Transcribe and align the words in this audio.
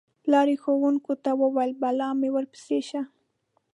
پلار 0.23 0.47
یې 0.53 0.57
ښوونکو 0.63 1.11
ته 1.23 1.31
وویل: 1.41 1.71
بلا 1.81 2.09
مې 2.19 2.29
ورپسې 2.35 2.79
شه. 2.89 3.01